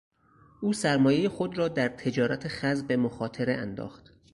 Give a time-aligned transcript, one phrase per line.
[0.61, 4.13] او سرمایهی خود را در تجارت خز به مخاطره انداخت.